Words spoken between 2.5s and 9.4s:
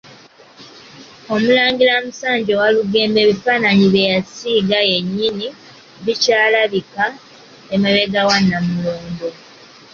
Walugembe ebifaananyi bye yasiiga yennyini bikyalabika emabega wa Nnamulondo.